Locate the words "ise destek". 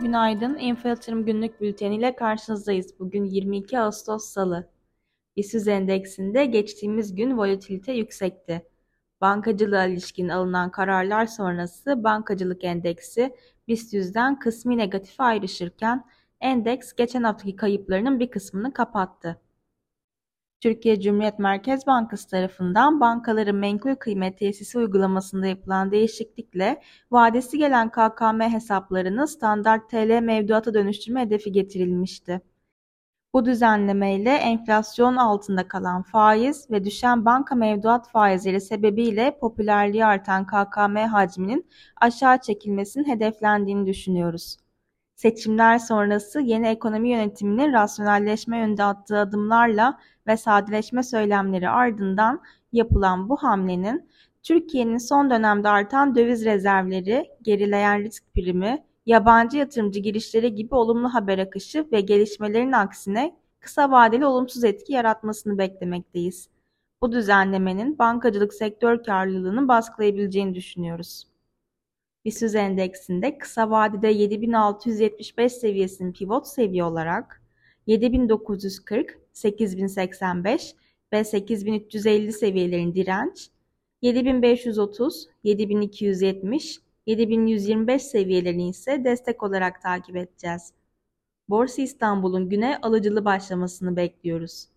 88.68-89.42